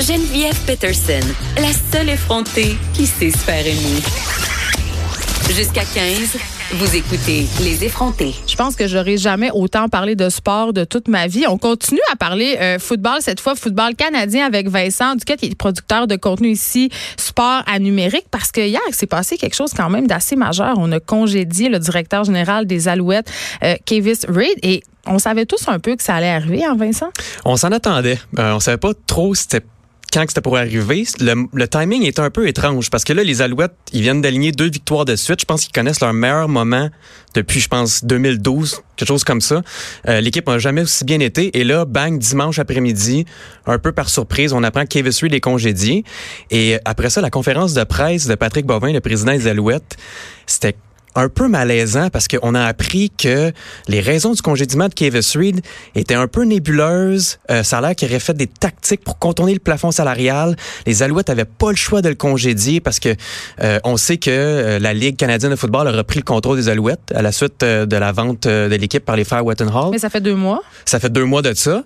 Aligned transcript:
Geneviève 0.00 0.56
Peterson, 0.64 1.26
la 1.56 1.72
seule 1.92 2.10
effrontée 2.10 2.76
qui 2.94 3.04
sait 3.04 3.32
se 3.32 3.38
faire 3.38 3.66
aimer. 3.66 4.00
Jusqu'à 5.50 5.82
15, 5.82 6.38
vous 6.74 6.94
écoutez 6.94 7.46
Les 7.60 7.84
effrontés. 7.84 8.32
Je 8.46 8.54
pense 8.54 8.76
que 8.76 8.86
j'aurais 8.86 9.16
jamais 9.16 9.50
autant 9.52 9.88
parlé 9.88 10.14
de 10.14 10.28
sport 10.28 10.72
de 10.72 10.84
toute 10.84 11.08
ma 11.08 11.26
vie. 11.26 11.46
On 11.48 11.58
continue 11.58 12.00
à 12.12 12.16
parler 12.16 12.56
euh, 12.60 12.78
football, 12.78 13.16
cette 13.20 13.40
fois 13.40 13.56
football 13.56 13.96
canadien 13.96 14.46
avec 14.46 14.68
Vincent 14.68 15.16
Duquette, 15.16 15.40
qui 15.40 15.46
est 15.46 15.54
producteur 15.56 16.06
de 16.06 16.14
contenu 16.14 16.50
ici, 16.50 16.90
sport 17.16 17.64
à 17.66 17.80
numérique, 17.80 18.26
parce 18.30 18.52
que 18.52 18.60
hier, 18.60 18.80
il 18.88 18.94
s'est 18.94 19.06
passé 19.08 19.36
quelque 19.36 19.56
chose 19.56 19.72
quand 19.76 19.90
même 19.90 20.06
d'assez 20.06 20.36
majeur. 20.36 20.76
On 20.78 20.92
a 20.92 21.00
congédié 21.00 21.68
le 21.68 21.80
directeur 21.80 22.22
général 22.22 22.66
des 22.66 22.86
Alouettes, 22.86 23.32
euh, 23.64 23.74
Kavis 23.84 24.20
Reid, 24.28 24.58
et 24.62 24.84
on 25.08 25.18
savait 25.18 25.46
tous 25.46 25.66
un 25.66 25.80
peu 25.80 25.96
que 25.96 26.04
ça 26.04 26.14
allait 26.14 26.30
arriver, 26.30 26.64
hein, 26.64 26.76
Vincent? 26.78 27.08
On 27.44 27.56
s'en 27.56 27.72
attendait. 27.72 28.20
Euh, 28.38 28.52
on 28.52 28.60
savait 28.60 28.76
pas 28.76 28.92
trop 29.06 29.34
c'était 29.34 29.62
quand 30.12 30.24
c'était 30.26 30.40
pour 30.40 30.56
arriver, 30.56 31.04
le, 31.20 31.66
timing 31.66 32.04
est 32.04 32.18
un 32.18 32.30
peu 32.30 32.48
étrange 32.48 32.90
parce 32.90 33.04
que 33.04 33.12
là, 33.12 33.22
les 33.22 33.42
Alouettes, 33.42 33.76
ils 33.92 34.02
viennent 34.02 34.22
d'aligner 34.22 34.52
deux 34.52 34.70
victoires 34.70 35.04
de 35.04 35.16
suite. 35.16 35.40
Je 35.40 35.44
pense 35.44 35.62
qu'ils 35.62 35.72
connaissent 35.72 36.00
leur 36.00 36.12
meilleur 36.12 36.48
moment 36.48 36.88
depuis, 37.34 37.60
je 37.60 37.68
pense, 37.68 38.04
2012, 38.04 38.82
quelque 38.96 39.08
chose 39.08 39.24
comme 39.24 39.40
ça. 39.40 39.62
Euh, 40.08 40.20
l'équipe 40.20 40.46
n'a 40.46 40.58
jamais 40.58 40.82
aussi 40.82 41.04
bien 41.04 41.20
été. 41.20 41.58
Et 41.58 41.64
là, 41.64 41.84
bang, 41.84 42.18
dimanche 42.18 42.58
après-midi, 42.58 43.26
un 43.66 43.78
peu 43.78 43.92
par 43.92 44.08
surprise, 44.08 44.52
on 44.52 44.62
apprend 44.62 44.82
que 44.82 44.88
Kavis 44.88 45.20
Reed 45.22 45.34
est 45.34 45.40
congédié. 45.40 46.04
Et 46.50 46.78
après 46.84 47.10
ça, 47.10 47.20
la 47.20 47.30
conférence 47.30 47.74
de 47.74 47.84
presse 47.84 48.26
de 48.26 48.34
Patrick 48.34 48.66
Bovin, 48.66 48.92
le 48.92 49.00
président 49.00 49.32
des 49.32 49.46
Alouettes, 49.46 49.96
c'était 50.46 50.74
un 51.18 51.28
peu 51.28 51.48
malaisant 51.48 52.10
parce 52.10 52.28
qu'on 52.28 52.54
a 52.54 52.64
appris 52.64 53.10
que 53.10 53.52
les 53.88 54.00
raisons 54.00 54.32
du 54.32 54.40
congédiement 54.40 54.88
de 54.88 54.94
Kavis 54.94 55.32
Reed 55.36 55.60
étaient 55.94 56.14
un 56.14 56.28
peu 56.28 56.44
nébuleuses. 56.44 57.38
Euh, 57.50 57.62
ça 57.62 57.78
a 57.78 57.80
l'air 57.80 57.96
qu'il 57.96 58.08
aurait 58.08 58.20
fait 58.20 58.34
des 58.34 58.46
tactiques 58.46 59.02
pour 59.02 59.18
contourner 59.18 59.52
le 59.52 59.58
plafond 59.58 59.90
salarial. 59.90 60.56
Les 60.86 61.02
Alouettes 61.02 61.30
avaient 61.30 61.44
pas 61.44 61.70
le 61.70 61.76
choix 61.76 62.02
de 62.02 62.08
le 62.08 62.14
congédier 62.14 62.80
parce 62.80 63.00
que 63.00 63.14
euh, 63.60 63.80
on 63.84 63.96
sait 63.96 64.18
que 64.18 64.30
euh, 64.30 64.78
la 64.78 64.94
Ligue 64.94 65.16
canadienne 65.16 65.50
de 65.50 65.56
football 65.56 65.88
a 65.88 65.92
repris 65.92 66.20
le 66.20 66.24
contrôle 66.24 66.56
des 66.56 66.68
Alouettes 66.68 67.12
à 67.14 67.22
la 67.22 67.32
suite 67.32 67.60
de 67.60 67.96
la 67.96 68.12
vente 68.12 68.46
de 68.46 68.74
l'équipe 68.74 69.04
par 69.04 69.16
les 69.16 69.24
frères 69.24 69.44
Hall. 69.44 69.90
Mais 69.90 69.98
ça 69.98 70.10
fait 70.10 70.20
deux 70.20 70.34
mois. 70.34 70.62
Ça 70.84 71.00
fait 71.00 71.10
deux 71.10 71.24
mois 71.24 71.42
de 71.42 71.52
ça. 71.54 71.82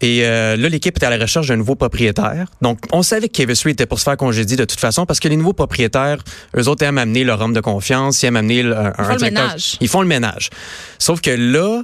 Et 0.00 0.22
là, 0.22 0.56
l'équipe 0.56 0.96
était 0.96 1.06
à 1.06 1.10
la 1.10 1.18
recherche 1.18 1.48
d'un 1.48 1.56
nouveau 1.56 1.74
propriétaire. 1.74 2.46
Donc, 2.60 2.80
on 2.92 3.02
savait 3.02 3.28
que 3.28 3.32
Kavis 3.32 3.62
Reed 3.64 3.74
était 3.74 3.86
pour 3.86 3.98
se 3.98 4.04
faire 4.04 4.16
congédier 4.16 4.56
de 4.56 4.64
toute 4.64 4.80
façon 4.80 5.06
parce 5.06 5.20
que 5.20 5.28
les 5.28 5.36
nouveaux 5.36 5.52
propriétaires, 5.52 6.18
eux 6.56 6.68
autres 6.68 6.84
aiment 6.84 6.98
amener 6.98 7.24
leur 7.24 7.40
homme 7.40 7.52
de 7.52 7.60
confiance, 7.60 8.22
ils 8.22 8.26
aiment 8.26 8.36
amener 8.36 8.62
ils 8.72 9.04
font 9.04 9.12
le 9.12 9.20
ménage. 9.20 9.76
Ils 9.80 9.88
font 9.88 10.02
le 10.02 10.08
ménage. 10.08 10.50
Sauf 10.98 11.20
que 11.20 11.30
là, 11.30 11.82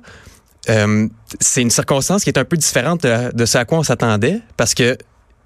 euh, 0.69 1.09
c'est 1.41 1.63
une 1.63 1.71
circonstance 1.71 2.25
qui 2.25 2.31
est 2.31 2.39
un 2.39 2.45
peu 2.45 2.57
différente 2.57 3.03
de, 3.03 3.47
ce 3.47 3.59
à 3.59 3.65
quoi 3.65 3.79
on 3.79 3.83
s'attendait 3.83 4.41
parce 4.57 4.75
que 4.75 4.97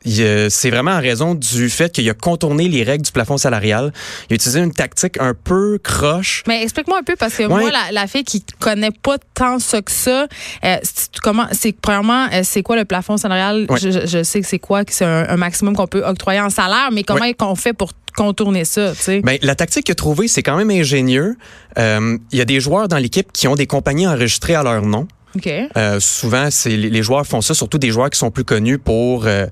c'est 0.04 0.70
vraiment 0.70 0.92
en 0.92 1.00
raison 1.00 1.34
du 1.34 1.68
fait 1.68 1.92
qu'il 1.92 2.08
a 2.08 2.14
contourné 2.14 2.68
les 2.68 2.82
règles 2.82 3.04
du 3.04 3.12
plafond 3.12 3.36
salarial. 3.36 3.92
Il 4.28 4.32
a 4.32 4.36
utilisé 4.36 4.60
une 4.60 4.72
tactique 4.72 5.20
un 5.20 5.34
peu 5.34 5.78
croche. 5.82 6.42
Mais 6.46 6.62
explique-moi 6.62 6.98
un 6.98 7.02
peu 7.02 7.16
parce 7.16 7.34
que 7.34 7.44
moi, 7.44 7.70
la, 7.90 8.06
fille 8.06 8.24
qui 8.24 8.44
connaît 8.58 8.90
pas 8.90 9.16
tant 9.34 9.58
ça 9.58 9.80
que 9.82 9.92
ça, 9.92 10.26
euh, 10.64 10.76
comment, 11.22 11.46
c'est 11.52 11.72
premièrement, 11.72 12.26
euh, 12.32 12.40
c'est 12.42 12.62
quoi 12.62 12.76
le 12.76 12.84
plafond 12.84 13.16
salarial? 13.16 13.66
Je, 13.80 14.22
sais 14.22 14.40
que 14.40 14.46
c'est 14.46 14.58
quoi, 14.58 14.84
que 14.84 14.92
c'est 14.92 15.04
un, 15.04 15.36
maximum 15.36 15.74
qu'on 15.74 15.86
peut 15.86 16.04
octroyer 16.04 16.40
en 16.40 16.50
salaire, 16.50 16.90
mais 16.92 17.02
comment 17.02 17.32
qu'on 17.32 17.54
fait 17.54 17.72
pour 17.72 17.92
contourner 18.16 18.64
ça, 18.64 18.92
tu 18.92 19.02
sais? 19.02 19.20
Ben, 19.20 19.38
la 19.42 19.54
tactique 19.54 19.84
qu'il 19.84 19.92
a 19.92 19.96
trouvée, 19.96 20.28
c'est 20.28 20.42
quand 20.42 20.56
même 20.56 20.70
ingénieux. 20.70 21.36
Euh, 21.78 22.18
il 22.30 22.38
y 22.38 22.40
a 22.40 22.44
des 22.44 22.60
joueurs 22.60 22.88
dans 22.88 22.98
l'équipe 22.98 23.32
qui 23.32 23.48
ont 23.48 23.54
des 23.54 23.66
compagnies 23.66 24.06
enregistrées 24.06 24.54
à 24.54 24.62
leur 24.62 24.82
nom. 24.82 25.08
Okay. 25.36 25.68
Euh, 25.76 25.98
souvent, 26.00 26.48
c'est 26.50 26.76
les 26.76 27.02
joueurs 27.02 27.26
font 27.26 27.40
ça, 27.40 27.54
surtout 27.54 27.78
des 27.78 27.90
joueurs 27.90 28.10
qui 28.10 28.18
sont 28.18 28.30
plus 28.30 28.44
connus 28.44 28.78
pour 28.78 29.26
euh, 29.26 29.46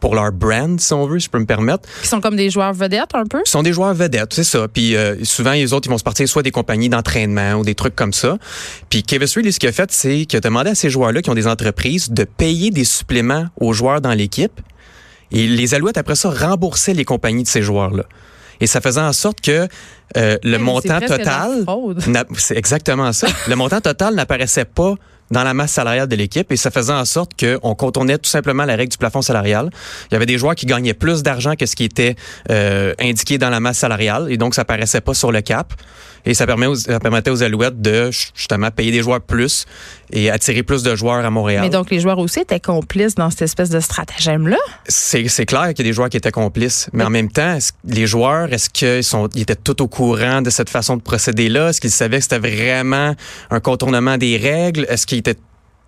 pour 0.00 0.14
leur 0.14 0.32
brand, 0.32 0.80
si 0.80 0.92
on 0.94 1.06
veut, 1.06 1.18
si 1.18 1.26
je 1.26 1.30
peux 1.30 1.38
me 1.38 1.46
permettre. 1.46 1.88
Qui 2.00 2.08
sont 2.08 2.20
comme 2.20 2.36
des 2.36 2.50
joueurs 2.50 2.72
vedettes 2.72 3.14
un 3.14 3.24
peu? 3.26 3.42
Ils 3.44 3.50
sont 3.50 3.62
des 3.62 3.72
joueurs 3.72 3.94
vedettes, 3.94 4.32
c'est 4.32 4.44
ça. 4.44 4.66
Puis 4.68 4.96
euh, 4.96 5.22
souvent, 5.24 5.52
les 5.52 5.72
autres, 5.72 5.86
ils 5.86 5.90
vont 5.90 5.98
se 5.98 6.04
partir 6.04 6.28
soit 6.28 6.42
des 6.42 6.50
compagnies 6.50 6.88
d'entraînement 6.88 7.54
ou 7.54 7.64
des 7.64 7.74
trucs 7.74 7.94
comme 7.94 8.12
ça. 8.12 8.38
Puis 8.88 9.02
Kevin 9.02 9.28
Reed, 9.36 9.50
ce 9.50 9.58
qu'il 9.58 9.68
a 9.68 9.72
fait, 9.72 9.92
c'est 9.92 10.24
qu'il 10.24 10.38
a 10.38 10.40
demandé 10.40 10.70
à 10.70 10.74
ces 10.74 10.88
joueurs-là 10.88 11.20
qui 11.20 11.30
ont 11.30 11.34
des 11.34 11.46
entreprises 11.46 12.10
de 12.10 12.24
payer 12.24 12.70
des 12.70 12.84
suppléments 12.84 13.46
aux 13.60 13.72
joueurs 13.72 14.00
dans 14.00 14.14
l'équipe. 14.14 14.60
Et 15.30 15.46
les 15.46 15.74
Alouettes, 15.74 15.98
après 15.98 16.16
ça, 16.16 16.30
remboursaient 16.30 16.94
les 16.94 17.04
compagnies 17.04 17.42
de 17.42 17.48
ces 17.48 17.60
joueurs-là. 17.60 18.04
Et 18.60 18.66
ça 18.66 18.80
faisait 18.80 19.00
en 19.00 19.12
sorte 19.12 19.40
que 19.40 19.68
euh, 20.16 20.38
le 20.42 20.58
montant 20.58 21.00
total... 21.00 21.64
C'est 22.36 22.56
exactement 22.56 23.12
ça. 23.12 23.28
le 23.48 23.56
montant 23.56 23.80
total 23.80 24.14
n'apparaissait 24.14 24.64
pas 24.64 24.94
dans 25.30 25.44
la 25.44 25.54
masse 25.54 25.72
salariale 25.72 26.08
de 26.08 26.16
l'équipe 26.16 26.50
et 26.52 26.56
ça 26.56 26.70
faisait 26.70 26.92
en 26.92 27.04
sorte 27.04 27.32
qu'on 27.38 27.74
contournait 27.74 28.18
tout 28.18 28.30
simplement 28.30 28.64
la 28.64 28.76
règle 28.76 28.90
du 28.90 28.98
plafond 28.98 29.22
salarial. 29.22 29.70
Il 30.10 30.14
y 30.14 30.16
avait 30.16 30.26
des 30.26 30.38
joueurs 30.38 30.54
qui 30.54 30.66
gagnaient 30.66 30.94
plus 30.94 31.22
d'argent 31.22 31.54
que 31.54 31.66
ce 31.66 31.76
qui 31.76 31.84
était 31.84 32.16
euh, 32.50 32.94
indiqué 32.98 33.38
dans 33.38 33.50
la 33.50 33.60
masse 33.60 33.78
salariale 33.78 34.26
et 34.30 34.36
donc 34.36 34.54
ça 34.54 34.64
paraissait 34.64 35.00
pas 35.00 35.14
sur 35.14 35.32
le 35.32 35.40
cap. 35.40 35.72
Et 36.28 36.34
ça, 36.34 36.46
permet 36.46 36.66
ça 36.76 37.00
permettait 37.00 37.30
aux 37.30 37.42
Alouettes 37.42 37.80
de 37.80 38.10
justement 38.34 38.70
payer 38.70 38.92
des 38.92 39.00
joueurs 39.00 39.22
plus 39.22 39.64
et 40.12 40.30
attirer 40.30 40.62
plus 40.62 40.82
de 40.82 40.94
joueurs 40.94 41.24
à 41.24 41.30
Montréal. 41.30 41.62
Mais 41.62 41.70
donc 41.70 41.90
les 41.90 42.00
joueurs 42.00 42.18
aussi 42.18 42.40
étaient 42.40 42.60
complices 42.60 43.14
dans 43.14 43.30
cette 43.30 43.42
espèce 43.42 43.70
de 43.70 43.80
stratagème-là? 43.80 44.58
C'est, 44.86 45.24
clair 45.46 45.68
qu'il 45.68 45.86
y 45.86 45.88
a 45.88 45.90
des 45.90 45.94
joueurs 45.94 46.10
qui 46.10 46.18
étaient 46.18 46.30
complices. 46.30 46.90
Mais 46.92 47.02
en 47.02 47.08
même 47.08 47.30
temps, 47.30 47.56
les 47.84 48.06
joueurs, 48.06 48.52
est-ce 48.52 48.68
qu'ils 48.68 49.02
sont, 49.02 49.28
ils 49.34 49.42
étaient 49.42 49.56
tout 49.56 49.80
au 49.80 49.88
courant 49.88 50.42
de 50.42 50.50
cette 50.50 50.68
façon 50.68 50.98
de 50.98 51.02
procéder-là? 51.02 51.70
Est-ce 51.70 51.80
qu'ils 51.80 51.90
savaient 51.90 52.18
que 52.18 52.24
c'était 52.24 52.38
vraiment 52.38 53.14
un 53.50 53.60
contournement 53.60 54.18
des 54.18 54.36
règles? 54.36 54.84
Est-ce 54.90 55.06
qu'ils 55.06 55.18
étaient 55.18 55.36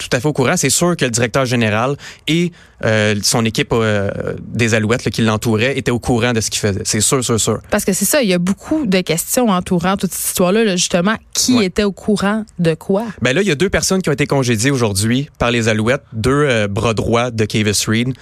tout 0.09 0.17
à 0.17 0.21
fait 0.21 0.29
au 0.29 0.33
courant. 0.33 0.57
C'est 0.57 0.71
sûr 0.71 0.97
que 0.97 1.05
le 1.05 1.11
directeur 1.11 1.45
général 1.45 1.97
et 2.27 2.53
euh, 2.85 3.15
son 3.23 3.45
équipe 3.45 3.71
euh, 3.73 4.11
des 4.43 4.75
Alouettes 4.75 5.11
qui 5.11 5.23
l'entourait 5.23 5.77
étaient 5.77 5.91
au 5.91 5.99
courant 5.99 6.33
de 6.33 6.41
ce 6.41 6.51
qu'il 6.51 6.61
faisait. 6.61 6.83
C'est 6.85 7.01
sûr, 7.01 7.23
sûr, 7.23 7.39
sûr. 7.39 7.61
Parce 7.71 7.85
que 7.85 7.93
c'est 7.93 8.07
ça, 8.07 8.23
il 8.23 8.29
y 8.29 8.35
a 8.35 8.39
beaucoup 8.39 8.87
de 8.87 9.01
questions 9.03 9.49
entourant 9.49 9.97
toute 9.97 10.13
cette 10.13 10.31
histoire-là. 10.31 10.77
justement, 10.77 11.17
qui 11.35 11.63
était 11.63 11.85
au 11.85 11.93
courant 11.93 12.45
de 12.59 12.75
quoi? 12.75 13.05
Ben 13.21 13.35
là, 13.35 13.43
il 13.43 13.49
y 13.49 13.51
a 13.51 13.55
deux 13.55 13.69
personnes 13.69 14.01
qui 14.01 14.09
ont 14.09 14.13
été 14.13 14.27
congédiées 14.27 14.71
aujourd'hui 14.71 15.29
par 15.39 15.51
les 15.51 15.69
Alouettes, 15.69 16.05
deux 16.13 16.31
euh, 16.31 16.69
bras 16.69 16.95
droits 16.95 17.31
de 17.31 17.45
Kavis 17.45 17.85
Reed. 17.87 18.15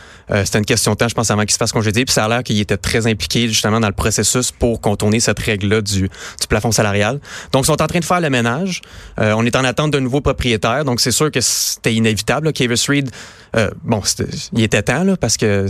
C'était 0.45 0.59
une 0.59 0.65
question 0.65 0.93
de 0.93 0.97
temps, 0.97 1.09
je 1.09 1.15
pense, 1.15 1.31
avant 1.31 1.43
qu'il 1.43 1.53
se 1.53 1.57
fasse 1.57 1.73
congédier. 1.73 2.05
Puis 2.05 2.13
ça 2.13 2.25
a 2.25 2.29
l'air 2.29 2.43
qu'il 2.43 2.59
était 2.61 2.77
très 2.77 3.07
impliqué 3.07 3.49
justement 3.49 3.81
dans 3.81 3.87
le 3.87 3.95
processus 3.95 4.51
pour 4.53 4.81
contourner 4.81 5.21
cette 5.21 5.39
règle-là 5.39 5.81
du, 5.81 6.03
du 6.03 6.47
plafond 6.49 6.73
salarial. 6.73 7.21
Donc, 7.53 7.65
ils 7.65 7.67
sont 7.67 7.81
en 7.81 7.87
train 7.87 8.01
de 8.01 8.05
faire 8.05 8.21
le 8.21 8.31
ménage. 8.31 8.83
on 9.17 9.47
est 9.47 9.57
en 9.57 9.65
attente 9.65 9.93
d'un 9.93 10.01
nouveau 10.01 10.21
propriétaire. 10.21 10.85
Donc, 10.85 11.01
c'est 11.01 11.11
sûr 11.11 11.31
que 11.31 11.41
c'était 11.75 11.95
inévitable. 11.95 12.53
Kavis 12.53 12.87
Reed, 12.89 13.11
euh, 13.57 13.71
bon, 13.83 14.03
il 14.53 14.63
était 14.63 14.83
temps 14.83 15.05
là, 15.05 15.17
parce 15.17 15.37
que 15.37 15.67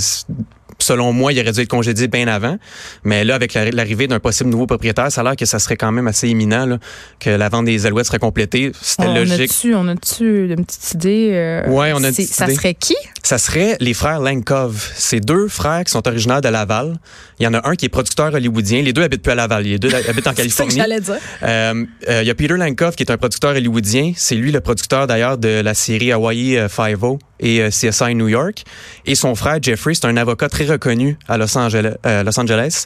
selon 0.79 1.13
moi, 1.13 1.33
il 1.33 1.41
aurait 1.41 1.53
dû 1.53 1.61
être 1.61 1.69
congédié 1.69 2.09
bien 2.09 2.29
avant. 2.29 2.59
Mais 3.05 3.25
là, 3.25 3.35
avec 3.35 3.55
l'arrivée 3.55 4.07
d'un 4.07 4.21
possible 4.21 4.51
nouveau 4.51 4.67
propriétaire, 4.67 5.11
ça 5.11 5.21
a 5.21 5.25
l'air 5.25 5.37
que 5.37 5.47
ça 5.47 5.59
serait 5.59 5.77
quand 5.77 5.93
même 5.93 6.07
assez 6.07 6.29
imminent 6.29 6.67
là, 6.67 6.79
que 7.21 7.31
la 7.31 7.49
vente 7.49 7.65
des 7.67 7.87
Alouettes 7.87 8.07
serait 8.07 8.19
complétée. 8.19 8.73
C'était 8.81 9.13
logique. 9.13 9.53
On 9.75 9.89
a-tu 9.89 10.51
une 10.51 10.65
petite 10.65 10.95
idée? 10.95 11.31
Euh, 11.33 11.69
ouais, 11.69 11.93
on 11.95 12.03
a 12.03 12.09
une 12.09 12.15
Ça 12.15 12.49
serait 12.49 12.75
qui? 12.75 12.97
Ça 13.23 13.39
serait 13.39 13.77
les 13.81 13.95
frères 13.95 14.21
Lankov. 14.21 14.93
C'est 14.95 15.21
deux 15.21 15.49
frères 15.49 15.85
qui 15.85 15.91
sont 15.91 16.07
originaires 16.07 16.41
de 16.41 16.49
Laval. 16.49 16.99
Il 17.39 17.45
y 17.45 17.47
en 17.47 17.55
a 17.55 17.69
un 17.69 17.75
qui 17.75 17.87
est 17.87 17.91
producteur 17.91 18.33
hollywoodien. 18.33 18.83
Les 18.83 18.93
deux 18.93 19.03
habitent 19.03 19.23
plus 19.23 19.33
à 19.33 19.35
Laval. 19.35 19.65
Les 19.65 19.79
deux 19.79 19.91
habitent 19.95 20.27
en 20.27 20.33
Californie. 20.35 20.73
C'est 20.73 20.79
j'allais 20.79 21.01
dire. 21.01 21.17
Euh, 21.43 21.85
euh, 22.09 22.23
il 22.23 22.27
y 22.27 22.31
a 22.31 22.35
Peter 22.35 22.57
Lankov 22.57 22.95
qui 22.95 23.03
est 23.03 23.11
un 23.11 23.19
producteur 23.19 23.51
hollywoodien. 23.51 24.13
C'est 24.17 24.35
lui 24.35 24.53
le 24.53 24.61
producteur 24.61 25.07
d'ailleurs 25.07 25.39
de 25.39 25.61
la 25.61 25.75
série 25.75 26.13
Hawaii 26.13 26.59
Five-O 26.69 27.19
et 27.41 27.69
CSI 27.69 28.15
New 28.15 28.29
York. 28.29 28.65
Et 29.07 29.15
son 29.15 29.35
frère 29.35 29.59
Jeffrey, 29.63 29.95
c'est 29.95 30.07
un 30.07 30.17
avocat 30.17 30.49
très 30.49 30.65
reconnu 30.65 31.19
à 31.29 31.37
Los 31.39 31.57
Angeles. 31.57 31.95
Euh, 32.07 32.23
Los 32.23 32.39
Angeles. 32.39 32.85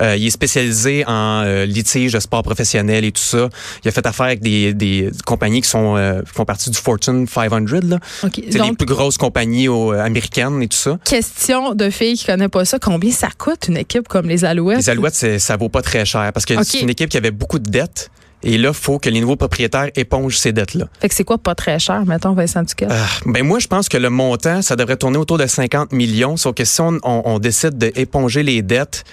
Euh, 0.00 0.16
il 0.16 0.26
est 0.26 0.30
spécialisé 0.30 1.04
en 1.06 1.42
euh, 1.44 1.66
litige 1.66 2.12
de 2.12 2.20
sport 2.20 2.42
professionnel 2.42 3.04
et 3.04 3.12
tout 3.12 3.22
ça. 3.22 3.48
Il 3.84 3.88
a 3.88 3.92
fait 3.92 4.06
affaire 4.06 4.26
avec 4.26 4.40
des, 4.40 4.74
des 4.74 5.10
compagnies 5.24 5.62
qui 5.62 5.68
sont 5.68 5.94
font 6.26 6.44
partie 6.44 6.70
du 6.70 6.78
Fortune 6.78 7.26
500 7.26 7.80
là. 7.88 7.98
C'est 8.20 8.52
les 8.52 8.72
plus 8.72 8.86
grosses 8.86 9.18
compagnies 9.18 9.68
américaines 9.68 10.62
et 10.62 10.68
tout 10.68 10.76
ça. 10.76 10.98
Question 11.04 11.74
de 11.74 11.90
fille 11.90 12.16
qui 12.16 12.26
connaît 12.26 12.48
pas 12.48 12.64
ça, 12.64 12.78
combien 12.78 13.12
ça 13.12 13.28
coûte 13.36 13.68
une 13.68 13.76
équipe 13.76 14.08
comme 14.08 14.28
les 14.28 14.44
Alouettes? 14.44 14.78
Les 14.78 14.90
Alouettes, 14.90 15.38
ça 15.38 15.56
vaut 15.56 15.68
pas 15.68 15.82
très 15.82 16.04
cher 16.04 16.30
parce 16.32 16.46
que 16.46 16.62
c'est 16.64 16.80
une 16.80 16.90
équipe 16.90 17.10
qui 17.10 17.16
avait 17.16 17.30
beaucoup 17.30 17.58
de 17.58 17.70
dettes. 17.70 18.10
Et 18.44 18.58
là, 18.58 18.68
il 18.68 18.74
faut 18.74 18.98
que 18.98 19.08
les 19.08 19.20
nouveaux 19.20 19.36
propriétaires 19.36 19.90
épongent 19.96 20.36
ces 20.36 20.52
dettes-là. 20.52 20.86
Fait 21.00 21.08
que 21.08 21.14
c'est 21.14 21.24
quoi 21.24 21.38
pas 21.38 21.54
très 21.54 21.78
cher, 21.78 22.04
mettons, 22.06 22.34
Vincent 22.34 22.62
Duquet? 22.62 22.86
Euh, 22.90 23.02
ben 23.26 23.44
moi, 23.44 23.58
je 23.58 23.66
pense 23.66 23.88
que 23.88 23.96
le 23.96 24.10
montant, 24.10 24.60
ça 24.60 24.76
devrait 24.76 24.96
tourner 24.96 25.16
autour 25.16 25.38
de 25.38 25.46
50 25.46 25.92
millions. 25.92 26.36
Sauf 26.36 26.54
que 26.54 26.64
si 26.64 26.80
on, 26.80 27.00
on, 27.02 27.38
décide 27.38 27.78
d'éponger 27.78 28.42
les 28.42 28.60
dettes, 28.60 29.04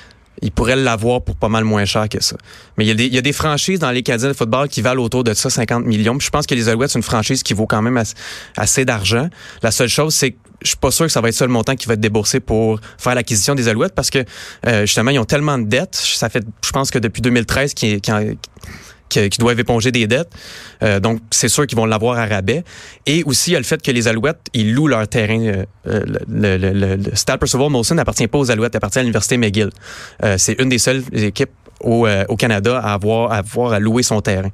ils 0.41 0.51
pourraient 0.51 0.75
l'avoir 0.75 1.21
pour 1.21 1.35
pas 1.35 1.49
mal 1.49 1.63
moins 1.63 1.85
cher 1.85 2.09
que 2.09 2.21
ça. 2.21 2.35
Mais 2.77 2.85
il 2.85 2.87
y 2.87 2.91
a 2.91 2.95
des, 2.95 3.05
il 3.05 3.13
y 3.13 3.17
a 3.17 3.21
des 3.21 3.33
franchises 3.33 3.79
dans 3.79 3.91
les 3.91 4.03
Canadiens 4.03 4.29
de 4.29 4.33
football 4.33 4.67
qui 4.67 4.81
valent 4.81 5.01
autour 5.01 5.23
de 5.23 5.33
ça 5.33 5.49
50 5.49 5.85
millions. 5.85 6.17
Puis 6.17 6.25
je 6.25 6.31
pense 6.31 6.45
que 6.45 6.55
les 6.55 6.67
Alouettes, 6.67 6.91
c'est 6.91 6.99
une 6.99 7.03
franchise 7.03 7.41
qui 7.43 7.53
vaut 7.53 7.67
quand 7.67 7.81
même 7.81 8.01
assez, 8.57 8.85
d'argent. 8.85 9.29
La 9.63 9.71
seule 9.71 9.89
chose, 9.89 10.13
c'est 10.13 10.31
que 10.31 10.37
je 10.61 10.69
suis 10.69 10.77
pas 10.77 10.91
sûr 10.91 11.05
que 11.05 11.11
ça 11.11 11.21
va 11.21 11.29
être 11.29 11.35
ça 11.35 11.45
le 11.45 11.51
montant 11.51 11.75
qui 11.75 11.87
va 11.87 11.95
être 11.95 11.99
déboursé 11.99 12.39
pour 12.39 12.79
faire 12.97 13.15
l'acquisition 13.15 13.55
des 13.55 13.67
Alouettes 13.67 13.95
parce 13.95 14.11
que 14.11 14.19
euh, 14.67 14.81
justement, 14.81 15.09
ils 15.09 15.17
ont 15.17 15.25
tellement 15.25 15.57
de 15.57 15.65
dettes. 15.65 15.95
Ça 15.95 16.29
fait, 16.29 16.43
je 16.63 16.71
pense 16.71 16.91
que 16.91 16.99
depuis 16.99 17.21
2013, 17.21 17.73
qu'ils 17.73 17.99
qui, 19.11 19.29
qui 19.29 19.37
doivent 19.37 19.59
éponger 19.59 19.91
des 19.91 20.07
dettes. 20.07 20.31
Euh, 20.83 20.99
donc, 20.99 21.19
c'est 21.29 21.49
sûr 21.49 21.67
qu'ils 21.67 21.77
vont 21.77 21.85
l'avoir 21.85 22.17
à 22.17 22.25
rabais. 22.25 22.63
Et 23.05 23.23
aussi, 23.23 23.51
il 23.51 23.53
y 23.53 23.55
a 23.55 23.59
le 23.59 23.65
fait 23.65 23.81
que 23.81 23.91
les 23.91 24.07
Alouettes, 24.07 24.47
ils 24.53 24.73
louent 24.73 24.87
leur 24.87 25.07
terrain. 25.07 25.39
Euh, 25.41 25.65
euh, 25.87 26.03
le, 26.27 26.57
le, 26.57 26.73
le, 26.73 26.95
le, 26.95 27.15
Stade 27.15 27.39
Percival 27.39 27.69
Molson 27.69 27.95
n'appartient 27.95 28.27
pas 28.27 28.37
aux 28.37 28.49
Alouettes, 28.49 28.75
appartient 28.75 28.99
à 28.99 29.01
l'Université 29.01 29.37
McGill. 29.37 29.69
Euh, 30.23 30.35
c'est 30.37 30.59
une 30.59 30.69
des 30.69 30.77
seules 30.77 31.03
équipes 31.13 31.51
au, 31.83 32.07
euh, 32.07 32.25
au, 32.29 32.35
Canada 32.35 32.79
à 32.79 32.93
avoir, 32.93 33.31
à 33.31 33.37
avoir 33.37 33.73
à 33.73 33.79
louer 33.79 34.03
son 34.03 34.21
terrain. 34.21 34.49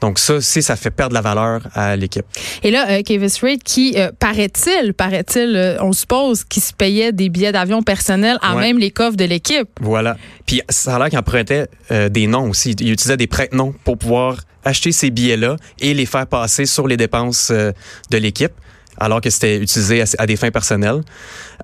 Donc 0.00 0.18
ça, 0.18 0.40
si 0.40 0.62
ça 0.62 0.76
fait 0.76 0.90
perdre 0.90 1.14
la 1.14 1.20
valeur 1.20 1.62
à 1.74 1.96
l'équipe. 1.96 2.24
Et 2.62 2.70
là, 2.70 2.90
euh, 2.90 3.02
Kavis 3.02 3.38
Reid, 3.42 3.62
qui 3.62 3.94
euh, 3.96 4.10
paraît-il, 4.18 4.94
paraît-il, 4.94 5.56
euh, 5.56 5.76
on 5.80 5.92
suppose 5.92 6.44
qu'il 6.44 6.62
se 6.62 6.72
payait 6.72 7.12
des 7.12 7.28
billets 7.28 7.52
d'avion 7.52 7.82
personnels 7.82 8.38
à 8.42 8.54
ouais. 8.54 8.62
même 8.62 8.78
les 8.78 8.90
coffres 8.90 9.16
de 9.16 9.24
l'équipe. 9.24 9.68
Voilà. 9.80 10.16
Puis 10.46 10.60
ça 10.68 10.96
a 10.96 10.98
l'air 10.98 11.08
qu'il 11.08 11.18
empruntait 11.18 11.66
des 12.10 12.26
noms 12.26 12.50
aussi. 12.50 12.72
Il 12.80 12.92
utilisait 12.92 13.16
des 13.16 13.26
prête-noms 13.26 13.74
pour 13.84 13.96
pouvoir 13.96 14.38
acheter 14.64 14.92
ces 14.92 15.10
billets-là 15.10 15.56
et 15.80 15.94
les 15.94 16.06
faire 16.06 16.26
passer 16.26 16.66
sur 16.66 16.88
les 16.88 16.96
dépenses 16.96 17.50
de 17.50 18.18
l'équipe 18.18 18.52
alors 18.98 19.20
que 19.20 19.30
c'était 19.30 19.58
utilisé 19.58 20.04
à, 20.18 20.26
des 20.26 20.36
fins 20.36 20.50
personnelles. 20.50 21.02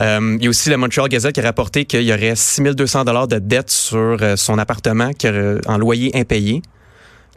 Euh, 0.02 0.36
il 0.38 0.44
y 0.44 0.46
a 0.46 0.50
aussi 0.50 0.70
le 0.70 0.76
Montreal 0.76 1.08
Gazette 1.08 1.34
qui 1.34 1.40
a 1.40 1.44
rapporté 1.44 1.84
qu'il 1.84 2.02
y 2.02 2.12
aurait 2.12 2.34
6200 2.34 3.04
dollars 3.04 3.28
de 3.28 3.38
dette 3.38 3.70
sur 3.70 4.16
euh, 4.20 4.36
son 4.36 4.58
appartement 4.58 5.10
en 5.66 5.78
loyer 5.78 6.10
impayé. 6.14 6.62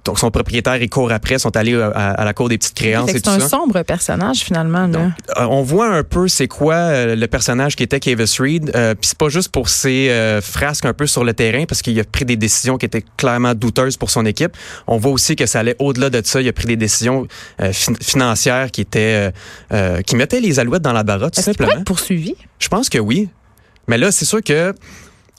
Donc, 0.05 0.17
son 0.17 0.31
propriétaire 0.31 0.81
et 0.81 0.87
court 0.87 1.11
après 1.11 1.37
sont 1.37 1.55
allés 1.55 1.75
à, 1.79 1.89
à 1.89 2.25
la 2.25 2.33
cour 2.33 2.49
des 2.49 2.57
petites 2.57 2.75
créances 2.75 3.11
ça. 3.11 3.17
C'est 3.17 3.27
un 3.27 3.39
sombre 3.39 3.83
personnage, 3.83 4.39
finalement. 4.39 4.87
Là. 4.87 4.87
Donc, 4.87 5.11
euh, 5.37 5.45
on 5.49 5.61
voit 5.61 5.87
un 5.93 6.03
peu 6.03 6.27
c'est 6.27 6.47
quoi 6.47 6.73
euh, 6.73 7.15
le 7.15 7.27
personnage 7.27 7.75
qui 7.75 7.83
était 7.83 7.99
Kavis 7.99 8.37
Reed. 8.39 8.71
Euh, 8.75 8.95
Puis 8.95 9.09
c'est 9.09 9.17
pas 9.17 9.29
juste 9.29 9.49
pour 9.49 9.69
ses 9.69 10.09
euh, 10.09 10.41
frasques 10.41 10.85
un 10.85 10.93
peu 10.93 11.07
sur 11.07 11.23
le 11.23 11.33
terrain, 11.33 11.65
parce 11.67 11.81
qu'il 11.81 11.99
a 11.99 12.03
pris 12.03 12.25
des 12.25 12.35
décisions 12.35 12.77
qui 12.77 12.85
étaient 12.85 13.03
clairement 13.17 13.53
douteuses 13.53 13.97
pour 13.97 14.09
son 14.09 14.25
équipe. 14.25 14.57
On 14.87 14.97
voit 14.97 15.11
aussi 15.11 15.35
que 15.35 15.45
ça 15.45 15.59
allait 15.59 15.75
au-delà 15.79 16.09
de 16.09 16.21
ça. 16.25 16.41
Il 16.41 16.47
a 16.47 16.53
pris 16.53 16.65
des 16.65 16.77
décisions 16.77 17.27
euh, 17.61 17.71
fin 17.71 17.93
financières 18.01 18.71
qui 18.71 18.81
étaient 18.81 19.31
qui 20.05 20.15
mettaient 20.15 20.41
les 20.41 20.59
alouettes 20.59 20.81
dans 20.81 20.93
la 20.93 21.03
barotte, 21.03 21.35
tout 21.35 21.41
simplement. 21.41 21.71
Être 21.71 21.83
poursuivi? 21.85 22.35
Je 22.59 22.67
pense 22.67 22.89
que 22.89 22.97
oui. 22.97 23.29
Mais 23.87 23.97
là, 23.97 24.11
c'est 24.11 24.25
sûr 24.25 24.41
que 24.43 24.73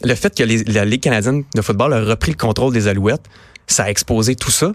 le 0.04 0.14
fait 0.14 0.34
que 0.36 0.42
les, 0.42 0.64
la 0.64 0.84
Ligue 0.84 1.02
canadienne 1.02 1.44
de 1.54 1.62
football 1.62 1.92
a 1.92 2.00
repris 2.00 2.32
le 2.32 2.36
contrôle 2.36 2.72
des 2.72 2.88
alouettes, 2.88 3.24
ça 3.66 3.84
a 3.84 3.90
exposé 3.90 4.34
tout 4.34 4.50
ça. 4.50 4.72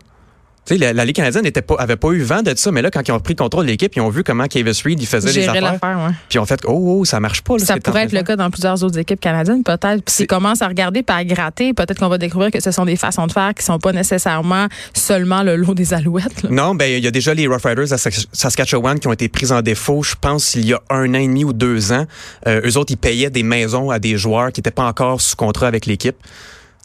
Tu 0.68 0.74
sais, 0.74 0.80
la, 0.80 0.92
la, 0.92 1.06
Ligue 1.06 1.16
canadienne 1.16 1.46
n'était 1.46 1.62
pas, 1.62 1.76
avait 1.76 1.96
pas 1.96 2.10
eu 2.10 2.22
vent 2.22 2.42
de 2.42 2.54
ça, 2.54 2.72
mais 2.72 2.82
là, 2.82 2.92
quand 2.92 3.02
ils 3.08 3.14
ont 3.14 3.20
pris 3.22 3.34
le 3.34 3.42
contrôle 3.42 3.66
de 3.66 3.72
l'équipe, 3.72 3.96
ils 3.96 4.02
ont 4.02 4.10
vu 4.10 4.26
comment 4.26 4.48
Kavis 4.48 4.82
Reed 4.84 5.02
il 5.02 5.08
faisait 5.08 5.32
Gérer 5.32 5.62
les 5.62 5.66
affaires. 5.66 5.98
Ouais. 5.98 6.14
Puis 6.28 6.36
ils 6.36 6.40
ont 6.40 6.46
fait, 6.46 6.60
oh, 6.66 7.00
oh 7.00 7.06
ça 7.06 7.22
marche 7.22 7.42
pas. 7.42 7.58
Là, 7.58 7.64
ça 7.64 7.78
pourrait 7.78 8.04
être 8.04 8.12
le 8.12 8.22
cas 8.24 8.36
dans 8.36 8.50
plusieurs 8.50 8.84
autres 8.84 9.00
équipes 9.00 9.22
canadiennes, 9.22 9.64
peut-être. 9.64 10.04
Puis 10.04 10.14
s'ils 10.14 10.28
commencent 10.28 10.62
à 10.62 10.68
regarder 10.68 11.00
et 11.00 11.12
à 11.12 11.24
gratter, 11.24 11.74
peut-être 11.74 11.98
qu'on 11.98 12.10
va 12.10 12.18
découvrir 12.18 12.52
que 12.52 12.62
ce 12.62 12.72
sont 12.72 12.84
des 12.84 12.98
façons 12.98 13.28
de 13.28 13.32
faire 13.32 13.54
qui 13.54 13.64
sont 13.64 13.80
pas 13.80 13.94
nécessairement 13.94 14.68
seulement 14.94 15.42
le 15.42 15.56
lot 15.56 15.74
des 15.74 15.94
alouettes. 15.94 16.44
Là. 16.44 16.50
Non, 16.52 16.76
ben 16.76 16.92
il 16.92 17.04
y 17.04 17.08
a 17.08 17.12
déjà 17.12 17.34
les 17.34 17.48
Rough 17.48 17.64
Riders 17.64 17.94
à 17.94 17.98
Saskatchewan 17.98 19.00
qui 19.00 19.08
ont 19.08 19.14
été 19.14 19.30
pris 19.30 19.54
en 19.54 19.62
défaut, 19.62 20.04
je 20.04 20.16
pense, 20.20 20.56
il 20.56 20.66
y 20.66 20.74
a 20.74 20.82
un 20.90 21.14
an 21.14 21.20
et 21.20 21.28
demi 21.28 21.46
ou 21.46 21.54
deux 21.54 21.94
ans. 21.94 22.06
Euh, 22.46 22.60
eux 22.66 22.78
autres, 22.78 22.92
ils 22.92 22.98
payaient 22.98 23.30
des 23.30 23.44
maisons 23.44 23.90
à 23.90 24.00
des 24.00 24.18
joueurs 24.18 24.52
qui 24.52 24.60
n'étaient 24.60 24.72
pas 24.72 24.86
encore 24.86 25.22
sous 25.22 25.38
contrat 25.38 25.68
avec 25.68 25.86
l'équipe. 25.86 26.18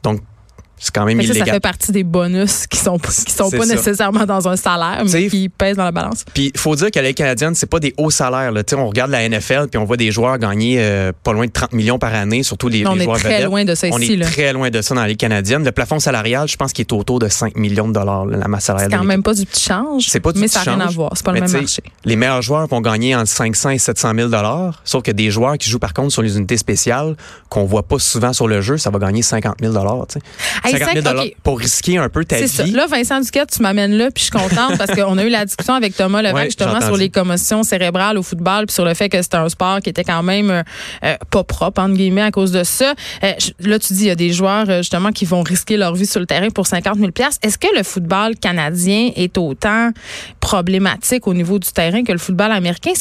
Donc, 0.05 0.21
c'est 0.83 0.93
quand 0.93 1.05
même 1.05 1.17
mais 1.17 1.23
ça, 1.23 1.31
illégal. 1.31 1.47
Ça 1.47 1.55
fait 1.55 1.61
partie 1.61 1.93
des 1.93 2.03
bonus 2.03 2.67
qui 2.67 2.77
sont 2.77 2.99
qui 2.99 3.31
sont 3.31 3.51
pas 3.51 3.65
ça. 3.65 3.75
nécessairement 3.77 4.27
dans 4.27 4.49
un 4.49 4.57
salaire, 4.57 5.05
mais 5.11 5.29
qui 5.29 5.49
pèsent 5.49 5.77
dans 5.77 5.85
la 5.85 5.93
balance. 5.93 6.25
Puis 6.35 6.51
il 6.53 6.59
faut 6.59 6.75
dire 6.75 6.91
que 6.91 6.99
la 6.99 7.07
Ligue 7.07 7.17
canadienne, 7.17 7.55
c'est 7.55 7.71
pas 7.71 7.79
des 7.79 7.95
hauts 7.99 8.11
salaires. 8.11 8.51
Là. 8.51 8.63
on 8.77 8.89
regarde 8.89 9.13
la 9.13 9.29
NFL 9.29 9.69
puis 9.71 9.79
on 9.79 9.85
voit 9.85 9.97
des 9.97 10.11
joueurs 10.11 10.39
gagner 10.39 10.79
euh, 10.81 11.13
pas 11.23 11.33
loin 11.33 11.47
de 11.47 11.53
30 11.53 11.73
millions 11.73 12.01
par 12.01 12.13
année, 12.13 12.43
surtout 12.43 12.67
les, 12.67 12.85
on 12.85 12.95
les 12.95 13.05
joueurs 13.05 13.15
On 13.15 13.19
est 13.19 13.21
très 13.21 13.29
vedettes. 13.35 13.47
loin 13.47 13.65
de 13.65 13.75
ça 13.77 13.87
on 13.93 13.99
ici. 13.99 14.15
est 14.15 14.17
là. 14.17 14.27
très 14.27 14.53
loin 14.53 14.71
de 14.71 14.83
ça 14.83 14.95
dans 14.97 15.03
la 15.03 15.07
Ligue 15.09 15.19
canadienne. 15.19 15.65
Le 15.65 15.71
plafond 15.71 16.01
salarial, 16.01 16.49
je 16.49 16.57
pense 16.57 16.73
qu'il 16.73 16.83
est 16.83 16.93
autour 16.93 17.21
de 17.21 17.29
5 17.29 17.57
millions 17.57 17.87
de 17.87 17.93
dollars, 17.93 18.27
là, 18.27 18.37
la 18.39 18.49
masse 18.49 18.65
salariale. 18.65 18.91
C'est 18.91 18.99
quand 18.99 19.05
même 19.05 19.23
pas 19.23 19.35
du 19.35 19.47
petit 19.47 19.63
change. 19.63 20.07
C'est 20.09 20.19
pas 20.19 20.33
du 20.33 20.41
mais 20.41 20.47
petit 20.47 20.55
ça 20.59 20.65
n'a 20.65 20.75
rien 20.75 20.87
à 20.87 20.91
voir. 20.91 21.13
C'est 21.15 21.25
pas 21.25 21.33
mais 21.33 21.41
le 21.43 21.47
même 21.47 21.61
marché. 21.61 21.83
Les 22.05 22.17
meilleurs 22.17 22.43
joueurs 22.43 22.67
vont 22.67 22.81
gagner 22.81 23.15
entre 23.15 23.29
500 23.29 23.71
et 23.71 23.79
700 23.79 24.13
000 24.17 24.29
dollars, 24.31 24.81
sauf 24.85 25.05
que 25.05 25.13
des 25.13 25.31
joueurs 25.31 25.57
qui 25.59 25.71
jouent 25.71 25.79
par 25.79 25.95
contre 25.95 26.11
sur 26.13 26.23
les 26.23 26.37
unités 26.37 26.57
spéciales 26.57 27.15
qu'on 27.49 27.67
voit 27.67 27.85
pas 27.85 28.01
souvent 28.01 28.33
sur 28.33 28.49
le 28.49 28.61
jeu, 28.63 28.79
ça 28.79 28.91
va 28.91 28.99
gagner 28.99 29.23
50 29.23 29.57
000 29.61 29.73
dollars. 29.73 30.07
50 30.79 31.03
000 31.03 31.19
okay. 31.19 31.37
pour 31.43 31.59
risquer 31.59 31.99
un 31.99 32.09
peu 32.09 32.25
ta 32.25 32.37
vie. 32.37 32.49
Ça. 32.49 32.67
Là, 32.67 32.87
Vincent 32.87 33.21
Duquette, 33.21 33.51
tu 33.51 33.63
m'amènes 33.63 33.93
là, 33.93 34.11
puis 34.11 34.25
je 34.25 34.31
suis 34.31 34.31
contente 34.31 34.79
parce 34.79 34.93
qu'on 34.93 35.19
a 35.19 35.25
eu 35.25 35.29
la 35.29 35.45
discussion 35.45 35.75
avec 35.75 35.97
Thomas 35.97 36.23
Levac 36.23 36.35
ouais, 36.35 36.45
justement 36.47 36.81
sur 36.81 36.97
les 36.97 37.11
commotions 37.11 37.63
cérébrales 37.63 38.19
au 38.19 38.23
football, 38.23 38.67
puis 38.67 38.75
sur 38.75 38.85
le 38.85 38.95
fait 38.95 39.09
que 39.09 39.21
c'était 39.21 39.37
un 39.37 39.49
sport 39.49 39.81
qui 39.81 39.91
était 39.91 40.05
quand 40.05 40.23
même 40.23 40.51
euh, 41.05 41.15
pas 41.31 41.45
propre 41.45 41.81
entre 41.81 41.95
guillemets 41.95 42.23
à 42.23 42.31
cause 42.31 42.53
de 42.53 42.65
ça. 42.65 42.95
Euh, 43.25 43.33
là, 43.61 43.79
tu 43.79 43.93
dis 43.93 44.03
il 44.05 44.09
y 44.09 44.11
a 44.11 44.15
des 44.15 44.33
joueurs 44.33 44.69
euh, 44.69 44.79
justement 44.79 45.13
qui 45.13 45.25
vont 45.25 45.43
risquer 45.43 45.77
leur 45.77 45.95
vie 45.95 46.07
sur 46.07 46.21
le 46.21 46.27
terrain 46.27 46.49
pour 46.51 46.67
50 46.67 46.99
000 46.99 47.11
Est-ce 47.43 47.59
que 47.59 47.69
le 47.77 47.83
football 47.83 48.37
canadien 48.37 49.11
est 49.17 49.37
autant 49.39 49.91
problématique 50.41 51.27
au 51.27 51.35
niveau 51.35 51.59
du 51.59 51.71
terrain 51.73 52.05
que 52.05 52.13
le 52.13 52.19
football 52.19 52.53
américain? 52.53 52.93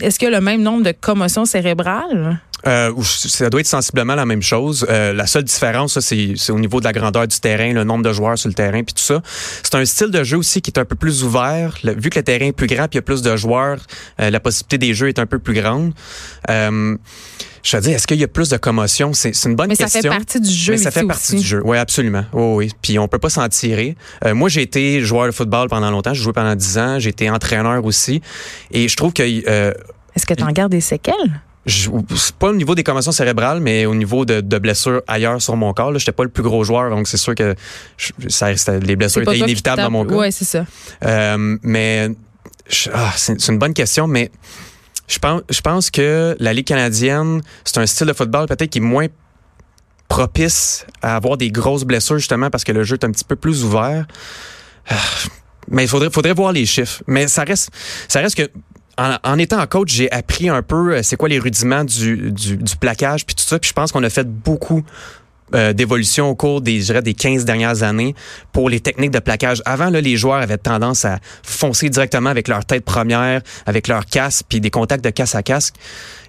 Est-ce 0.00 0.18
qu'il 0.18 0.30
y 0.30 0.34
a 0.34 0.38
le 0.38 0.44
même 0.44 0.62
nombre 0.62 0.84
de 0.84 0.92
commotions 0.92 1.44
cérébrales? 1.44 2.40
Euh, 2.66 2.92
ça 3.02 3.50
doit 3.50 3.60
être 3.60 3.66
sensiblement 3.66 4.14
la 4.14 4.26
même 4.26 4.42
chose. 4.42 4.86
Euh, 4.88 5.12
la 5.12 5.26
seule 5.26 5.44
différence, 5.44 5.98
c'est 6.00 6.50
au 6.50 6.58
niveau 6.58 6.80
de 6.80 6.84
la 6.84 6.92
grandeur 6.92 7.26
du 7.26 7.38
terrain, 7.40 7.72
le 7.72 7.84
nombre 7.84 8.04
de 8.04 8.12
joueurs 8.12 8.38
sur 8.38 8.48
le 8.48 8.54
terrain, 8.54 8.82
puis 8.82 8.94
tout 8.94 9.02
ça. 9.02 9.22
C'est 9.62 9.74
un 9.74 9.84
style 9.84 10.10
de 10.10 10.24
jeu 10.24 10.38
aussi 10.38 10.62
qui 10.62 10.70
est 10.70 10.78
un 10.78 10.84
peu 10.84 10.96
plus 10.96 11.24
ouvert. 11.24 11.76
Le, 11.84 11.94
vu 11.94 12.10
que 12.10 12.18
le 12.18 12.24
terrain 12.24 12.46
est 12.46 12.52
plus 12.52 12.66
grand, 12.66 12.88
puis 12.88 12.94
il 12.94 12.96
y 12.96 12.98
a 12.98 13.02
plus 13.02 13.22
de 13.22 13.36
joueurs, 13.36 13.80
euh, 14.20 14.30
la 14.30 14.40
possibilité 14.40 14.78
des 14.78 14.94
jeux 14.94 15.08
est 15.08 15.18
un 15.18 15.26
peu 15.26 15.38
plus 15.38 15.54
grande. 15.54 15.92
Euh, 16.48 16.96
je 17.62 17.76
veux 17.76 17.82
dire, 17.82 17.94
est-ce 17.94 18.06
qu'il 18.06 18.18
y 18.18 18.24
a 18.24 18.28
plus 18.28 18.48
de 18.48 18.56
commotion? 18.56 19.12
C'est 19.12 19.32
une 19.44 19.54
bonne 19.54 19.68
Mais 19.68 19.76
question. 19.76 19.98
Mais 19.98 20.02
ça 20.02 20.10
fait 20.10 20.16
partie 20.16 20.40
du 20.40 20.50
jeu. 20.50 20.72
Mais 20.72 20.78
ça 20.78 20.90
fait 20.90 21.06
partie 21.06 21.34
aussi. 21.34 21.42
du 21.42 21.48
jeu. 21.48 21.62
Oui, 21.64 21.76
absolument. 21.76 22.24
Oh, 22.32 22.54
oui. 22.56 22.70
Puis 22.80 22.98
on 22.98 23.08
peut 23.08 23.18
pas 23.18 23.28
s'en 23.28 23.48
tirer. 23.48 23.96
Euh, 24.24 24.34
moi, 24.34 24.48
j'ai 24.48 24.62
été 24.62 25.00
joueur 25.00 25.26
de 25.26 25.32
football 25.32 25.68
pendant 25.68 25.90
longtemps. 25.90 26.14
J'ai 26.14 26.22
joué 26.22 26.32
pendant 26.32 26.54
10 26.54 26.78
ans. 26.78 26.98
J'ai 26.98 27.10
été 27.10 27.28
entraîneur 27.28 27.84
aussi. 27.84 28.22
Et 28.70 28.88
je 28.88 28.96
trouve 28.96 29.12
que... 29.12 29.22
Euh, 29.48 29.74
est-ce 30.16 30.26
que 30.26 30.34
tu 30.34 30.42
en 30.42 30.52
gardes 30.52 30.72
des 30.72 30.80
séquelles? 30.80 31.40
C'est 31.70 32.34
pas 32.36 32.48
au 32.48 32.54
niveau 32.54 32.74
des 32.74 32.82
commotions 32.82 33.12
cérébrales, 33.12 33.60
mais 33.60 33.86
au 33.86 33.94
niveau 33.94 34.24
de, 34.24 34.40
de 34.40 34.58
blessures 34.58 35.02
ailleurs 35.06 35.40
sur 35.40 35.56
mon 35.56 35.72
corps. 35.72 35.96
J'étais 35.98 36.12
pas 36.12 36.24
le 36.24 36.30
plus 36.30 36.42
gros 36.42 36.64
joueur, 36.64 36.90
donc 36.90 37.08
c'est 37.08 37.16
sûr 37.16 37.34
que 37.34 37.54
je, 37.96 38.12
ça, 38.28 38.52
les 38.78 38.96
blessures 38.96 39.22
étaient 39.22 39.38
inévitables 39.38 39.82
dans 39.82 39.90
mon 39.90 40.04
cas. 40.04 40.14
Oui, 40.14 40.32
c'est 40.32 40.44
ça. 40.44 40.66
Euh, 41.04 41.58
mais 41.62 42.08
ah, 42.92 43.12
c'est 43.16 43.48
une 43.48 43.58
bonne 43.58 43.74
question, 43.74 44.06
mais 44.06 44.30
je 45.08 45.18
pense, 45.18 45.42
je 45.50 45.60
pense 45.60 45.90
que 45.90 46.36
la 46.38 46.52
Ligue 46.52 46.66
canadienne, 46.66 47.42
c'est 47.64 47.78
un 47.78 47.86
style 47.86 48.06
de 48.06 48.12
football 48.12 48.46
peut-être 48.46 48.70
qui 48.70 48.78
est 48.78 48.82
moins 48.82 49.06
propice 50.08 50.86
à 51.02 51.16
avoir 51.16 51.36
des 51.36 51.50
grosses 51.50 51.84
blessures, 51.84 52.18
justement, 52.18 52.50
parce 52.50 52.64
que 52.64 52.72
le 52.72 52.82
jeu 52.84 52.94
est 52.94 53.04
un 53.04 53.10
petit 53.10 53.24
peu 53.24 53.36
plus 53.36 53.64
ouvert. 53.64 54.06
Mais 55.68 55.84
il 55.84 55.88
faudrait, 55.88 56.10
faudrait 56.10 56.32
voir 56.32 56.52
les 56.52 56.66
chiffres. 56.66 57.02
Mais 57.06 57.28
ça 57.28 57.44
reste, 57.44 57.70
ça 58.08 58.20
reste 58.20 58.36
que 58.36 58.50
en, 59.00 59.38
étant 59.38 59.66
coach, 59.66 59.90
j'ai 59.92 60.10
appris 60.12 60.48
un 60.48 60.62
peu 60.62 61.02
c'est 61.02 61.16
quoi 61.16 61.28
les 61.28 61.38
rudiments 61.38 61.84
du, 61.84 62.32
du, 62.32 62.56
du 62.56 62.76
plaquage 62.76 63.24
puis 63.24 63.34
tout 63.34 63.42
ça. 63.42 63.58
Puis 63.58 63.68
je 63.68 63.74
pense 63.74 63.92
qu'on 63.92 64.02
a 64.02 64.10
fait 64.10 64.28
beaucoup 64.28 64.82
euh, 65.54 65.72
d'évolution 65.72 66.28
au 66.28 66.34
cours 66.34 66.60
des, 66.60 66.80
je 66.80 66.86
dirais, 66.86 67.02
des 67.02 67.14
15 67.14 67.44
dernières 67.44 67.82
années 67.82 68.14
pour 68.52 68.68
les 68.68 68.80
techniques 68.80 69.10
de 69.10 69.18
plaquage. 69.18 69.62
Avant, 69.64 69.90
là, 69.90 70.00
les 70.00 70.16
joueurs 70.16 70.40
avaient 70.40 70.58
tendance 70.58 71.04
à 71.04 71.18
foncer 71.42 71.88
directement 71.88 72.30
avec 72.30 72.48
leur 72.48 72.64
tête 72.64 72.84
première, 72.84 73.40
avec 73.66 73.88
leur 73.88 74.06
casque, 74.06 74.44
puis 74.48 74.60
des 74.60 74.70
contacts 74.70 75.04
de 75.04 75.10
casse 75.10 75.34
à 75.34 75.42
casque. 75.42 75.74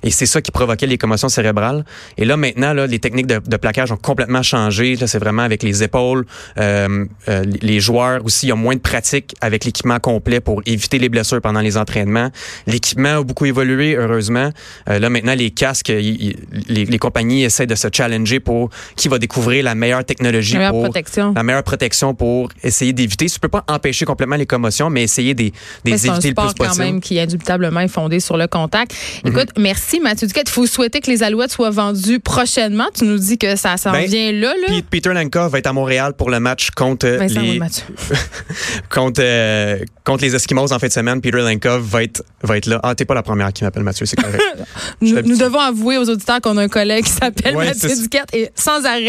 Et 0.03 0.11
c'est 0.11 0.25
ça 0.25 0.41
qui 0.41 0.51
provoquait 0.51 0.87
les 0.87 0.97
commotions 0.97 1.29
cérébrales. 1.29 1.85
Et 2.17 2.25
là, 2.25 2.37
maintenant, 2.37 2.73
là, 2.73 2.87
les 2.87 2.99
techniques 2.99 3.27
de, 3.27 3.39
de 3.45 3.57
plaquage 3.57 3.91
ont 3.91 3.97
complètement 3.97 4.41
changé. 4.41 4.95
C'est 5.05 5.19
vraiment 5.19 5.43
avec 5.43 5.63
les 5.63 5.83
épaules. 5.83 6.25
Euh, 6.57 7.05
euh, 7.27 7.43
les 7.61 7.79
joueurs 7.79 8.25
aussi, 8.25 8.47
il 8.47 8.49
y 8.49 8.51
a 8.51 8.55
moins 8.55 8.75
de 8.75 8.81
pratique 8.81 9.35
avec 9.41 9.63
l'équipement 9.63 9.99
complet 9.99 10.39
pour 10.39 10.61
éviter 10.65 10.97
les 10.97 11.09
blessures 11.09 11.41
pendant 11.41 11.61
les 11.61 11.77
entraînements. 11.77 12.31
L'équipement 12.67 13.19
a 13.19 13.23
beaucoup 13.23 13.45
évolué, 13.45 13.95
heureusement. 13.95 14.49
Euh, 14.89 14.99
là, 14.99 15.09
maintenant, 15.09 15.35
les 15.35 15.51
casques, 15.51 15.89
les, 15.89 16.35
les, 16.67 16.99
compagnies 16.99 17.43
essaient 17.43 17.67
de 17.67 17.75
se 17.75 17.87
challenger 17.91 18.39
pour 18.39 18.69
qui 18.95 19.07
va 19.11 19.19
découvrir 19.19 19.63
la 19.63 19.75
meilleure 19.75 20.03
technologie 20.05 20.53
la 20.53 20.59
meilleure 20.59 20.71
pour 20.73 20.83
protection. 20.83 21.33
la 21.35 21.43
meilleure 21.43 21.63
protection 21.63 22.13
pour 22.15 22.49
essayer 22.63 22.93
d'éviter. 22.93 23.27
Tu 23.27 23.39
peux 23.39 23.47
pas 23.57 23.63
empêcher 23.67 24.05
complètement 24.05 24.37
les 24.37 24.45
commotions, 24.45 24.89
mais 24.89 25.03
essayer 25.03 25.33
des, 25.33 25.51
des 25.85 25.91
éviter 25.91 26.09
un 26.09 26.15
le 26.15 26.19
plus 26.21 26.29
sport 26.31 26.45
possible. 26.55 26.67
quand 26.69 26.77
même 26.77 26.99
qui 27.01 27.19
indubitablement 27.19 27.81
est 27.81 27.87
fondé 27.99 28.19
sur 28.19 28.37
le 28.37 28.47
contact. 28.47 28.91
Mm 28.91 28.97
-hmm. 28.97 29.29
Écoute, 29.31 29.49
merci 29.57 29.99
Mathieu 29.99 30.27
Duquette. 30.27 30.49
Il 30.49 30.53
faut 30.59 30.67
souhaiter 30.75 30.99
que 31.03 31.11
les 31.11 31.21
Alouettes 31.23 31.51
soient 31.51 31.69
vendues 31.83 32.19
prochainement. 32.19 32.89
Tu 32.97 33.03
nous 33.05 33.19
dis 33.27 33.37
que 33.37 33.55
ça 33.55 33.77
s'en 33.77 33.91
Ben, 33.91 34.05
vient 34.07 34.31
là. 34.43 34.53
là. 34.61 34.67
Peter 34.89 35.13
Lankov 35.13 35.51
va 35.51 35.57
être 35.59 35.67
à 35.67 35.73
Montréal 35.73 36.13
pour 36.19 36.29
le 36.35 36.39
match 36.39 36.63
contre 36.71 37.07
Vincent 37.07 37.41
les 37.41 37.59
contre 38.89 39.21
euh, 39.23 39.77
contre 40.03 40.23
les 40.25 40.35
Eskimos 40.35 40.71
en 40.71 40.79
fin 40.79 40.87
de 40.87 40.91
semaine. 40.99 41.21
Peter 41.21 41.37
Lankov 41.37 41.81
va 41.93 42.03
être 42.03 42.23
va 42.43 42.57
être 42.57 42.65
là. 42.67 42.79
Ah, 42.83 42.95
t'es 42.95 43.05
pas 43.05 43.13
la 43.15 43.23
première 43.23 43.51
qui 43.53 43.63
m'appelle 43.63 43.83
Mathieu, 43.83 44.05
c'est 44.05 44.15
correct. 44.15 44.41
nous, 45.01 45.21
nous 45.21 45.37
devons 45.37 45.59
avouer 45.59 45.97
aux 45.97 46.09
auditeurs 46.09 46.41
qu'on 46.41 46.57
a 46.57 46.63
un 46.63 46.67
collègue 46.67 47.05
qui 47.05 47.11
s'appelle 47.11 47.55
Ouais, 47.55 47.65
Mathieu 47.67 47.89
Duquette 48.01 48.29
et 48.33 48.49
sans 48.55 48.85
arrêt 48.85 49.00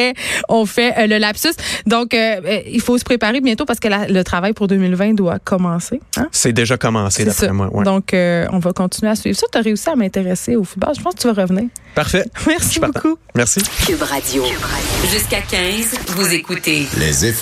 on 0.48 0.66
fait 0.66 0.92
euh, 0.98 1.06
le 1.06 1.18
lapsus. 1.18 1.48
Donc 1.86 2.14
euh, 2.14 2.40
euh, 2.44 2.60
il 2.66 2.80
faut 2.80 2.98
se 2.98 3.04
préparer 3.04 3.40
bientôt 3.40 3.64
parce 3.64 3.80
que 3.80 3.88
la- 3.88 4.06
le 4.08 4.24
travail 4.24 4.52
pour 4.52 4.66
2020 4.68 5.14
doit 5.14 5.38
commencer. 5.38 6.00
Hein? 6.16 6.28
C'est 6.32 6.52
déjà 6.52 6.76
commencé 6.76 7.24
d'après 7.24 7.52
moi. 7.52 7.68
ouais. 7.72 7.84
Donc 7.84 8.14
euh, 8.14 8.46
on 8.52 8.58
va 8.58 8.72
continuer 8.72 9.10
à 9.10 9.14
suivre 9.16 9.38
ça. 9.38 9.46
Tu 9.52 9.58
as 9.58 9.62
réussi 9.62 9.88
à 9.88 9.96
m'intéresser 9.96 10.56
au 10.56 10.64
football. 10.64 10.92
Je 10.96 11.02
pense 11.02 11.14
que 11.14 11.20
tu 11.20 11.28
vas 11.32 11.40
revenir. 11.42 11.64
Parfait. 11.94 12.24
Merci 12.46 12.80
beaucoup. 12.80 13.16
Merci. 13.34 13.60
Cube 13.86 14.02
Radio. 14.02 14.44
Jusqu'à 15.10 15.40
15, 15.42 15.98
vous 16.16 16.32
écoutez 16.32 16.86
Les 16.98 17.26
effets. 17.26 17.40